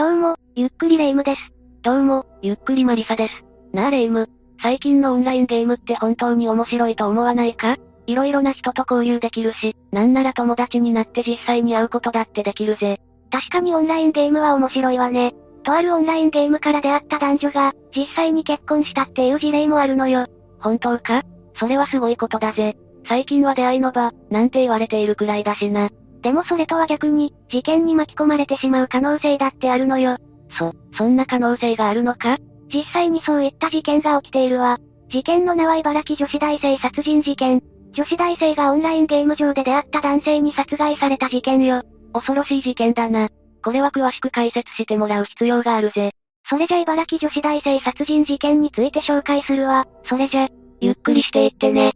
[0.00, 1.52] どうも、ゆっくりレ夢ムです。
[1.82, 3.44] どうも、ゆっくりマリサです。
[3.74, 4.30] なあレ夢ム、
[4.62, 7.76] 最近のオンラインゲームって本当に面白いと思わないか？
[8.06, 12.98] 色々な人と交流できるし、なんなら友達になって実際に会うことだってできるぜ。
[13.30, 15.34] 確かにオンラインゲームは面白いわね。
[15.64, 20.28] とあるオンラインゲームから出会った男女が、実際に結婚したっていう事例もあるのよ。
[20.60, 21.24] 本当か？
[21.56, 22.78] それはすごいことだぜ。
[23.06, 25.90] 最近は出会いの場、なんて言われているくらいだしな。
[26.22, 30.16] でもそれとは逆に、事件に巻き込まれてしまう可能性だってあるのよ。
[30.58, 32.38] そ、そんな可能性があるのか？
[32.72, 34.78] 実際にそういった事件が起きているわ。
[35.10, 37.62] 事件の名は茨城女子大生殺人事件。
[37.92, 41.82] 女子大生がオンラインゲーム上で出会った男性に殺害された事件よ。
[42.12, 43.28] 恐ろしい事件だな。
[43.64, 46.12] これは詳しく解説してもらう必要があるぜ。
[46.48, 49.86] それじゃ茨城女子大生殺人事件について紹介するわ。
[50.04, 50.48] それじゃ、
[50.80, 51.92] ゆっくりしていってね。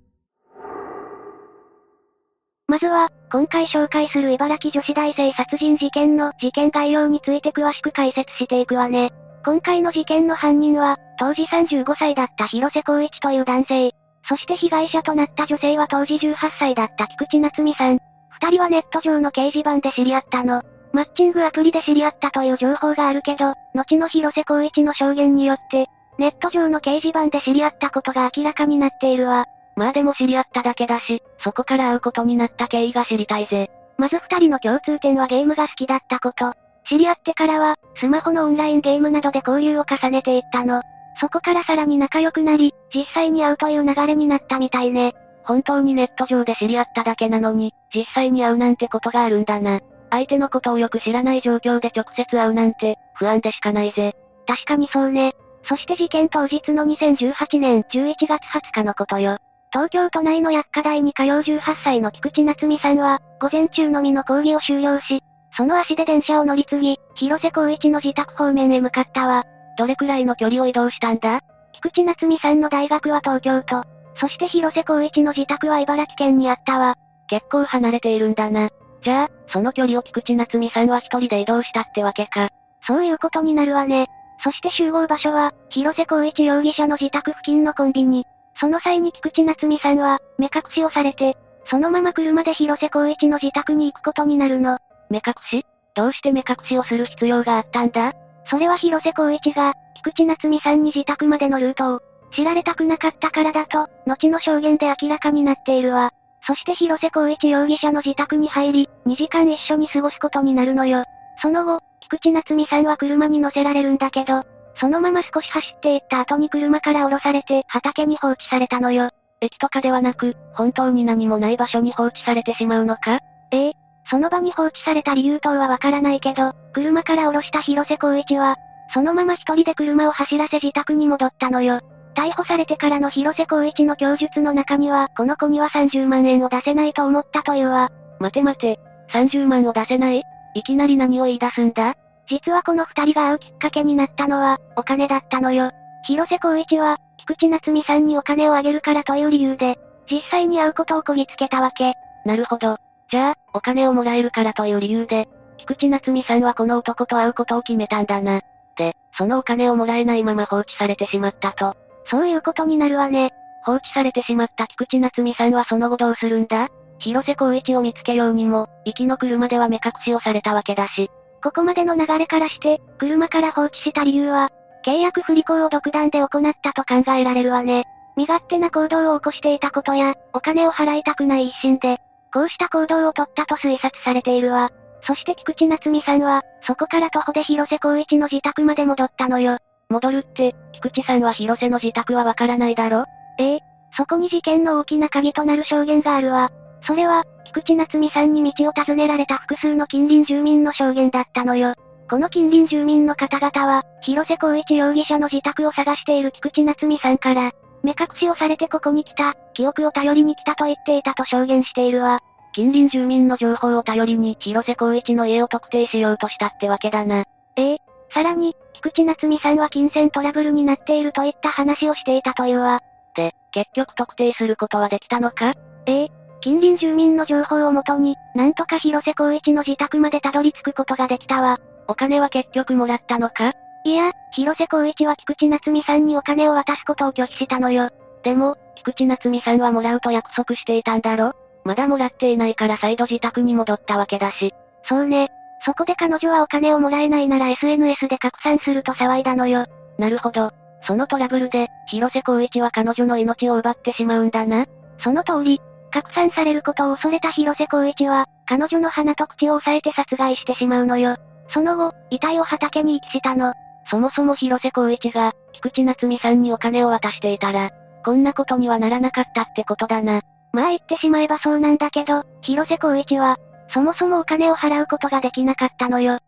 [2.75, 9.13] まずは、今回紹介する茨城女子大生殺人事件の事件概要について詳しく解説していくわね。
[9.45, 13.93] 今回の事件の犯人は、当時35歳だった広瀬光一という男性。
[14.29, 18.01] そして被害者となった女性は当時18歳だった菊池夏美さん。
[18.41, 20.65] 二人はネット上の掲示板で知り合ったの。
[20.93, 25.87] マッチングアプリで知り合ったという情報があるけど、後の広瀬光一の証言によって、
[26.19, 29.47] ネット上の掲示板で知り合ったことが明らかになっているわ。
[29.77, 33.71] まあでも知り合っただけだし、そこから会うことになった経緯が知りたいぜ。
[33.99, 36.53] まず二人の共通点はゲームが好きだったこと。
[36.89, 40.83] 知り合ってからは、スマホのオンラインゲームなどで交流を重ねていったの。
[41.21, 45.15] そこからさらに仲良くなり、実際に会うという流れになったみたいね。
[45.45, 49.81] 本当にネット上で知り合っただけなのに、実際に会うなんてことがあるんだな。
[50.11, 54.15] 相手のことをよく知らない状況で直接会うなんて、不安でしかないぜ。
[54.47, 55.35] 確かにそうね。
[55.67, 59.39] そして事件当日の2018年11月20日のことよ。
[59.75, 65.21] 東京都内の薬科大に通う18歳の菊池夏美さんは、午前中のみの講義を終了し、
[65.57, 69.43] その足で電車を乗り継ぎ、広瀬光一の自宅方面へ向かったわ。
[69.77, 71.41] どれくらいの距離を移動したんだ？
[71.73, 73.83] 菊池夏美さんの大学は東京都。
[74.21, 76.95] そして広瀬光一の自宅は茨城県にあったわ。
[77.27, 78.69] 結構離れているんだな。
[79.03, 82.51] じゃあ、その距離を菊池夏美さんは一人で移動したってわけか。
[82.87, 84.07] そういうことになるわね。
[84.45, 88.25] そして集合場所は、広瀬光一容疑者の自宅付近のコンビニ。
[88.61, 94.79] その際に菊池夏美さんは、目隠しをされて、そのまま車で広瀬光一の自宅に行くことになるの。
[95.11, 95.67] 目隠し？
[95.95, 98.13] どうして目隠しをする必要があったんだ？
[98.51, 102.01] それは広瀬光一が、菊池夏美さんに自宅までのルートを、
[102.37, 106.13] 知られたくなかったからだと、後の証言で明らかになっているわ。
[106.47, 111.05] そして広瀬光一容疑者の自宅に入り、2時間一緒に過ごすことになるのよ。
[111.41, 114.45] その後、菊池夏美さんは車に乗せられるんだけど、
[114.77, 119.11] そのまま少し走っていった後に車から降ろされて畑に放置されたのよ。
[119.41, 123.21] 駅とかではなく、本当に何もない場所に放置されてしまうのか？
[123.51, 123.73] ええ。
[124.11, 128.57] その場に放置された理由等はわからないけど、車から降ろした広瀬光一は、
[128.93, 131.81] そのまま一人で車を走らせ自宅に戻ったのよ。
[132.15, 137.91] 逮捕されてからの広瀬光一の供述の中には、この子には30万円を出せないと思ったというわ。
[138.21, 138.79] 待て待て、
[139.13, 140.23] 30万を出せない？
[140.55, 141.97] いきなり何を言い出すんだ？
[142.29, 145.71] 実はこの二人が会うきっかけになったのは、お金だったのよ。
[146.05, 149.79] 広瀬光一は、菊池夏美さんにお金をあげるからという理由で、
[150.11, 151.95] 実際に会うことをこぎつけたわけ。
[152.25, 152.79] なるほど。
[153.11, 155.29] じゃあ、お金をもらえるからという理由で、
[155.59, 158.41] 菊池夏美さんはこの男と会うことを決めたんだな。
[158.77, 161.77] で、そのお金をもらえないまま放置されてしまったと。
[162.11, 163.31] そういうことになるわね。
[163.65, 166.69] 放置されてしまった菊池夏美さんはその後どうするんだ？
[166.99, 171.11] 広瀬光一を見つけようにも、行きの車では目隠しをされたわけだし、
[171.45, 174.49] ここまでの流れからして、車から放置した理由は、
[174.83, 177.85] 契約不履行を独断で行ったと考えられるわね。
[178.17, 181.99] 身勝手な行動を起こしていたことや、お金を払いたくない一心で、
[182.33, 184.71] こうした行動をとったと推察されているわ。
[185.07, 189.59] そして菊池夏美さんは、そこから徒歩で広瀬光一の自宅まで戻ったのよ。
[189.91, 193.05] 戻るって、菊池さんは広瀬の自宅はわからないだろ？
[193.39, 193.61] ええ。
[193.99, 196.51] そこに事件の大きな鍵となる証言があるわ。
[196.87, 197.25] それは、
[197.55, 201.75] 菊池夏美さんに道を尋ねられた複数の近隣住民の証言だったのよ。
[202.11, 207.53] この近隣住民の方々は、広瀬光一容疑者の自宅を探している菊池夏美さんから、
[207.85, 212.19] 目隠しをされてここに来た、記憶を頼りに来たと言っていたと証言しているわ。
[212.55, 217.25] 近隣住民の情報を頼りに広瀬光一の家を特定しようとしたってわけだな。
[217.57, 217.79] ええ。
[218.13, 222.81] さらに、菊池夏美さんは金銭トラブルになっているといった話をしていたというわ。
[223.15, 225.55] で、結局特定することはできたのか？
[225.87, 226.11] ええ。
[226.45, 231.59] 近隣住民の情報をもとに、なんとか広瀬光一の自宅までたどり着くことができたわ。
[231.89, 233.55] お金は結局もらったのか？
[233.85, 237.89] いや、広瀬光一は菊池夏美さんにお金を渡すことを拒否したのよ。
[238.23, 241.33] でも、菊池夏美さんはもらうと約束していたんだろ？
[241.65, 244.53] まだもらっていないから再度自宅に戻ったわけだし。
[244.87, 245.31] そうね。
[245.65, 249.65] そこで彼女はお金をもらえないなら SNS で拡散すると騒いだのよ。
[249.97, 250.51] なるほど。
[250.87, 254.67] そのトラブルで、広瀬光一は彼女の命を奪ってしまうんだな。
[255.03, 255.63] その通り、
[255.95, 261.15] 拡散されることを恐れた広瀬光一は、彼女の鼻と口を押さえて殺害してしまうのよ。
[261.51, 263.53] その後、遺体を畑に遺棄したの。
[263.89, 267.71] そもそも広瀬光一が、菊池夏美さんにお金を渡していたら、
[268.05, 270.23] こんなことにはならなかったってことだな。
[270.53, 273.37] まあ言ってしまえばそうなんだけど、広瀬光一は、
[273.73, 276.19] そもそもお金を払うことができなかったのよ。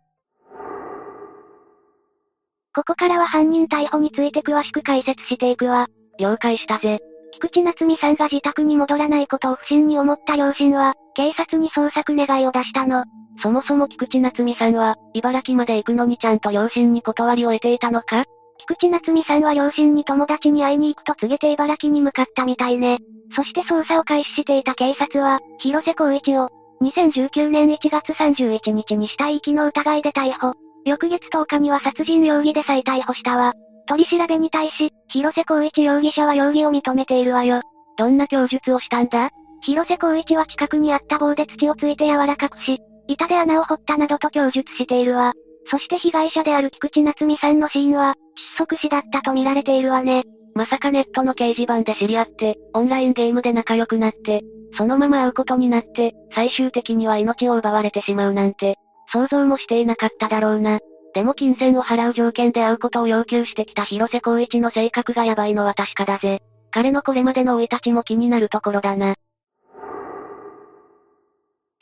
[2.73, 5.89] ここからは犯人逮捕について詳しく解説していくわ。
[6.21, 7.01] 了解したぜ。
[7.33, 13.05] 菊池夏美さんが自宅に戻らないことを不審に思った両親は、警察に捜索願いを出したの。
[13.43, 18.25] そもそも菊池夏美さんは、茨城まで行くのにちゃんと両親に断りを得ていたのか？
[18.59, 22.99] 菊池夏美さんは両親に友達に会いに行くと告げて茨城に向かったみたいね。
[23.35, 26.49] そして捜査を開始していた警察は、広瀬光一を、
[26.83, 30.55] 2019年1月31日に死体遺棄の疑いで逮捕。
[30.85, 33.53] 翌月10日には殺人容疑で再逮捕したわ。
[33.87, 37.63] 取り調べに対し、広瀬光一容疑者は容疑を認めているわよ。
[37.97, 39.31] どんな供述をしたんだ？
[39.63, 42.79] 広瀬光一は近くにあった棒で土をついて柔らかくし、
[43.09, 45.33] 板で穴を掘ったなどと供述しているわ。
[45.71, 48.15] そして被害者である菊池夏美さんの死因は、
[48.59, 50.25] 窒息死だったと見られているわね。
[50.55, 54.43] まさかネットの掲示板で知り合って、オンラインゲームで仲良くなって、
[54.77, 58.77] そのまま会うことになって、最終的には命を奪われてしまうなんて、
[59.13, 60.79] 想像もしていなかっただろうな。
[61.17, 66.43] でも金銭を払う条件で会うことを要求してきた広瀬光一の性格がヤバいのは確かだぜ。
[66.71, 69.15] 彼のこれまでの生い立ちも気になるところだな。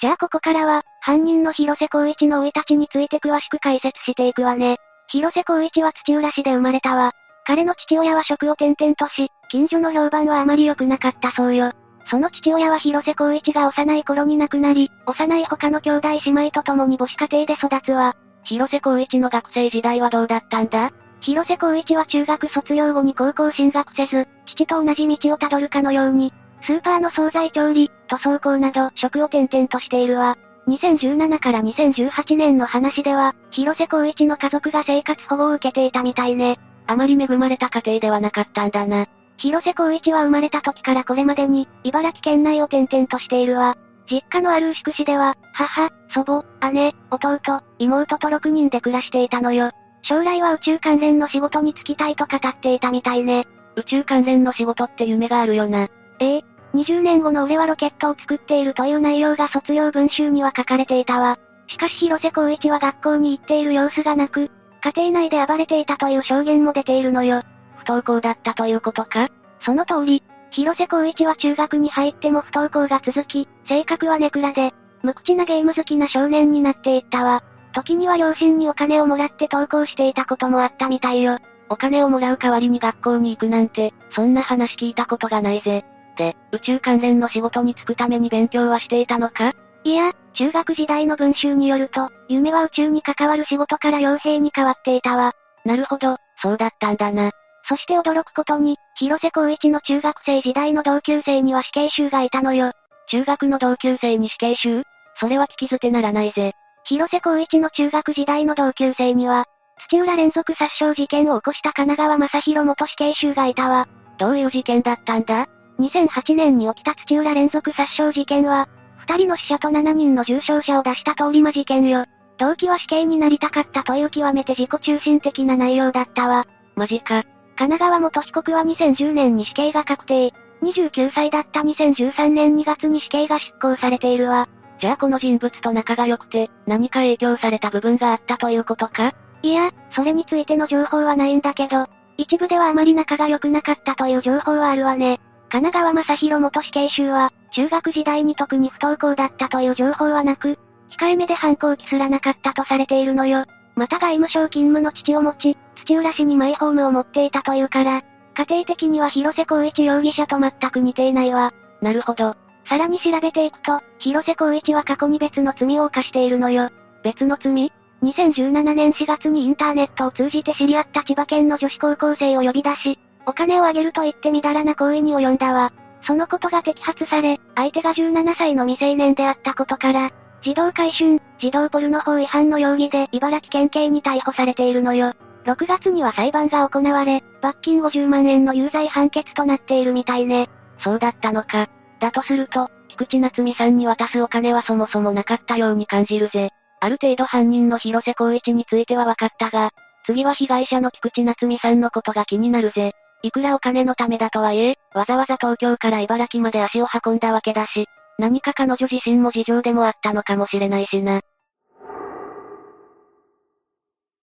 [0.00, 4.76] じゃあここからは、犯人の広瀬光一の生い立ちについて詳しく解説していくわね。
[5.08, 7.10] 広瀬光一は土浦市で生まれたわ。
[7.44, 11.72] 彼の父親は職を転々とし、近所の評判はあまり良くなかったそうよ。
[12.08, 18.14] その父親は広瀬光一が幼い頃に亡くなり、幼い他の兄弟姉妹と共に母子家庭で育つわ。
[18.44, 20.92] 広瀬光一の学生時代はどうだったんだ？
[21.20, 26.32] 広瀬光一は中学卒業後に高校進学せず、父と同じ道をたどるかのように、
[26.62, 30.36] スーパーの惣菜調理、塗装工など職を転々としているわ。
[30.68, 36.58] 2017から2018年の話では、広瀬光一の家族が生活保護を受けていたみたいね。
[36.86, 39.06] あまり恵まれた家庭ではなかったんだな。
[39.36, 43.76] 広瀬光一は生まれた時からこれまでに、茨城県内を転々としているわ。
[44.10, 49.70] 実家のある牛久市では、母、祖母、姉、弟、妹と6人で暮らしていたのよ。
[50.02, 53.46] 将来は宇宙関連の仕事に就きたいと語っていたみたいね。
[53.76, 55.88] 宇宙関連の仕事って夢があるよな。
[56.20, 56.44] ええ。
[56.74, 61.38] 20年後の俺はロケットを作っているという内容が卒業文集には書かれていたわ。
[61.68, 64.50] しかし広瀬光一は学校に行っている様子がなく、
[64.82, 67.42] 家庭内で暴れていたという証言も出ているのよ。
[67.78, 69.28] 不登校だったということか？
[69.64, 70.22] その通り、
[70.54, 74.72] 広瀬光一は中学に入っても不登校が続き、性格はネクラで、
[75.02, 77.42] 無口なゲーム好きな少年になっていったわ。
[77.72, 81.38] 時には両親にお金をもらって登校していたこともあったみたいよ。
[81.68, 85.84] お金をもらう代わりに学校に行くなんて、そんな話聞いたことがないぜ。
[86.16, 89.52] で、宇宙関連の仕事に就くために勉強はしていたのか？
[89.82, 95.32] いや、中学時代の文集によると、夢は宇宙に関わる仕事から傭兵に変わっていたわ。
[95.64, 97.32] なるほど、そうだったんだな。
[97.68, 102.72] そして驚くことに、広瀬光一の中学生時代の同級生には死刑囚がいたのよ。
[103.10, 104.82] 中学の同級生に死刑囚？
[105.18, 106.52] それは聞き捨てならないぜ。
[106.84, 109.46] 広瀬光一の中学時代の同級生には、
[109.88, 113.88] 土浦連続殺傷事件を起こした神奈川正宏元死刑囚がいたわ。
[114.18, 115.48] どういう事件だったんだ
[115.78, 122.04] ？2008年に起きた土浦連続殺傷事件は、二人の死者と7人の重傷者を出した通り魔事件よ。
[122.38, 126.46] 動機は死刑になりたかったという極めて自己中心的な内容だったわ。
[126.76, 127.24] マジか。
[127.56, 130.32] 神奈川元被告は2010年に死刑が確定。
[130.62, 134.48] 29歳だった2013年2月に死刑が執行されているわ。
[134.80, 139.12] じゃあこの人物と仲が良くて、何か影響された部分があったということか？
[139.42, 145.20] いや、それについての情報はないんだけど、一部ではあまり仲が良くなかったという情報はあるわね。
[145.50, 150.58] 神奈川正宏元死刑囚は、中学時代に特に不登校だったという情報はなく、
[150.98, 153.44] 控えめで反抗期すらなかったとされているのよ。
[153.76, 158.02] また外務省勤務の父を持ち、土浦市にマイホームを持っていたというから、
[158.36, 161.52] 家庭的には広瀬光一容疑者と全く似ていないわ。
[161.80, 162.36] なるほど。
[162.68, 166.70] さらに調べていくと、広瀬光一は過去に別の罪を犯しているのよ。
[167.02, 167.72] 別の罪
[168.02, 175.72] ?2017 年4月にインターネットを通じて知り合った千葉県の女子高校生を呼び出し、お金をあげると言ってみだらな行為に及んだわ。
[176.06, 180.10] そのことが摘発され、相手が17歳の未成年であったことから、
[180.42, 185.14] 児童回春、児童ポルノ法違反の容疑で茨城県警に逮捕されているのよ。
[185.44, 190.48] 6月には裁判が行われ、罰金50万円の有罪判決となっているみたいね。
[190.78, 191.68] そうだったのか。
[192.00, 196.50] だとすると、菊池夏美さんに渡すお金はそもそもなかったように感じるぜ。
[196.80, 199.70] ある程度犯人の広瀬光一については分かったが、
[200.06, 202.92] 次は被害者の菊池夏美さんのことが気になるぜ。
[203.22, 207.86] いくらお金のためだとはいえ、わざわざ東京から茨城まで足を運んだわけだし、
[208.18, 211.22] 何か彼女自身も事情でもあったのかもしれないしな。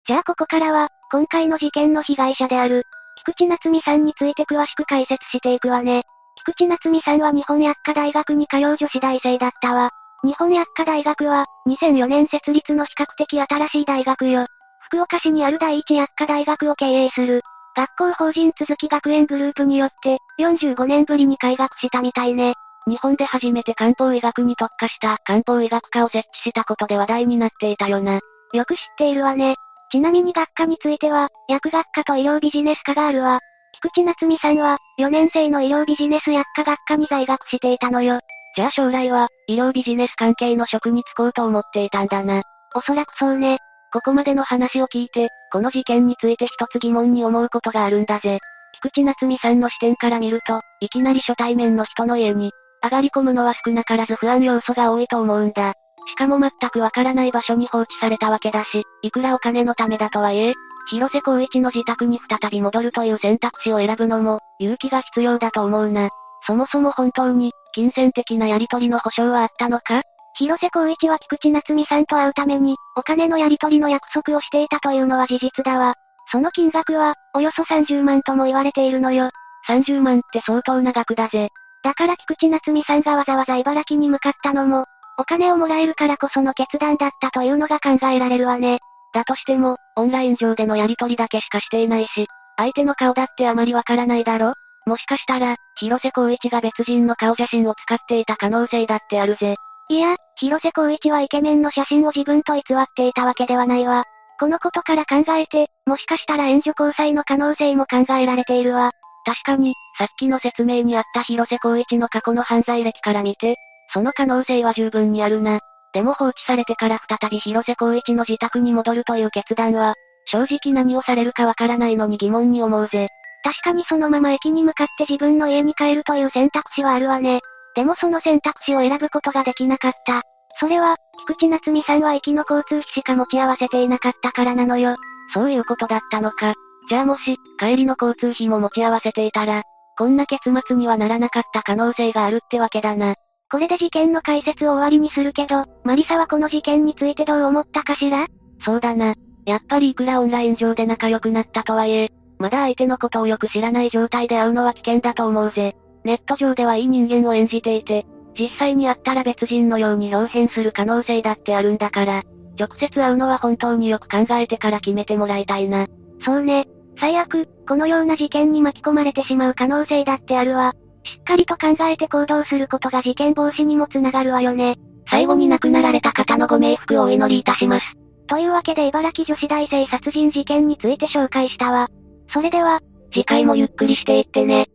[0.08, 2.84] じゃあここからは、今回の事件の被害者である、
[3.18, 6.04] 菊池夏美さんについて詳しく解説していくわね。
[6.38, 9.92] 菊池夏美さんは日本薬科大学に通う女子大生だったわ。
[10.24, 14.46] 日本薬科大学は、2004年設立の比較的新しい大学よ。
[14.80, 17.42] 福岡市にある第一薬科大学を経営する、
[17.76, 22.54] 学校法人続き学園グループによって、45年ぶりに開学したみたいね。
[22.88, 28.22] 日本で初めて漢方医学に特化した漢方医学科を設置したことで話題になっていたよな。
[28.54, 29.58] よく知っているわね。
[29.92, 33.40] ちなみに学科については、薬学科と医療ビジネス科があるわ。
[33.74, 38.20] 菊池夏美さんは、4年生の医療ビジネス薬科学科に在学していたのよ。
[38.56, 42.42] じゃあ将来は、医療ビジネス関係の職に就こうと思っていたんだな。
[42.76, 43.60] おそらくそうね。
[43.94, 48.40] ここまでの話を聞いて、この事件について一つ疑問に思うことがあるんだぜ。
[48.82, 52.52] 菊池夏美さんの視点から見ると、いきなり初対面の人の家に、
[52.84, 55.74] 上がり込むのは少なからず不安要素が多いと思うんだ。
[56.08, 60.54] しかも全くわからない場所に放置されたわけだし、いくらお金のためだとはいえ、
[60.90, 66.10] 広瀬光一の自宅に再び戻るという選択肢を選ぶのも、勇気が必要だと思うな。
[66.46, 70.02] そもそも本当に、金銭的なやり取りの保証はあったのか？
[70.36, 75.96] 広瀬光一は菊池夏美さんと会うために、お金のやり取りの約束をしていたというのは事実だわ。
[76.32, 79.30] その金額は、およそ30万とも言われているのよ。
[79.68, 81.50] 30万って相当な額だぜ。
[81.84, 84.86] だから菊池夏美さんがわざわざ茨城に向かったのも、
[85.18, 88.80] お金をもらえるからこその決断だったというのが考えられるわね。
[89.14, 94.54] だとしても、オンライン上でのやり取りだけしかしていないし、相手の顔だってあまりわからないだろ？
[94.86, 99.56] もしかしたら、広瀬光一が別人の顔写真を使っていた可能性だってあるぜ。
[99.90, 104.04] いや、広瀬光一はイケメンの写真を自分と偽っていたわけではないわ。
[104.40, 108.92] このことから考えて、もしかしたら援助交際の可能性も考えられているわ。
[109.26, 113.56] 確かに、さっきの説明にあった広瀬光一の過去の犯罪歴から見て、
[113.94, 115.60] その可能性は十分にあるな。
[115.94, 123.08] でも放置されてから再び広瀬光一の自宅に戻るという決断は、正直何をされるかわからないのに疑問に思うぜ。
[123.44, 127.40] 確かにそのまま駅に向かって自分の家に帰るという選択肢はあるわね。
[127.76, 130.24] でもその選択肢を選ぶことができなかった。
[130.60, 134.96] それは、菊池夏美さんは駅の交通費しか持ち合わせていなかったからなのよ。
[135.34, 136.54] そういうことだったのか。
[136.90, 139.64] じゃあもし、帰りの交通費も持ち合わせていたら、
[139.98, 143.16] こんな結末にはならなかった可能性があるってわけだな。
[143.50, 148.28] これで事件の解説を終わりにするけど、マリサはこの事件についてどう思ったかしら？
[148.66, 149.16] そうだな。
[149.46, 155.78] やっぱりいくらオンライン上で仲良くなったとはいえ、まだ相手のことをよく知らない状態で会うのは危険だと思うぜ。
[156.04, 158.06] ネット上ではいい人間を演じていて、
[158.38, 162.24] 実際に会ったら別人のように表変する可能性だってあるんだから、
[162.60, 165.88] 直接会うのは本当によく考えてから決めてもらいたいな。
[166.24, 166.66] そうね。
[167.00, 170.74] 最悪、このような事件に巻き込まれてしまう可能性だってあるわ。
[171.08, 174.78] しっかりと考えて行動することが事件防止にもつながるわよね。
[175.10, 177.86] 最後に亡くなられた方のご冥福をお祈りいたします。
[178.28, 181.88] というわけで茨城女子大生殺人事件について紹介したわ。
[182.34, 182.82] それでは、
[183.14, 184.68] 次回もゆっくりしていってね。